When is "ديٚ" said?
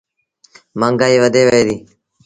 1.67-1.81